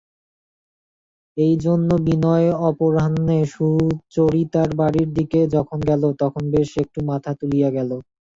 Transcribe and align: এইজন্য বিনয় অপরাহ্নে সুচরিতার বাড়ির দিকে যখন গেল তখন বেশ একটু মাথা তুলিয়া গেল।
এইজন্য 1.37 1.89
বিনয় 2.05 2.47
অপরাহ্নে 2.69 3.39
সুচরিতার 3.53 4.69
বাড়ির 4.79 5.09
দিকে 5.17 5.39
যখন 5.55 5.79
গেল 5.89 6.03
তখন 6.21 6.43
বেশ 6.53 6.69
একটু 6.83 6.99
মাথা 7.09 7.31
তুলিয়া 7.39 7.69
গেল। 7.77 7.91